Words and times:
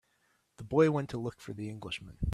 The 0.57 0.63
boy 0.63 0.89
went 0.89 1.11
to 1.11 1.19
look 1.19 1.39
for 1.39 1.53
the 1.53 1.69
Englishman. 1.69 2.17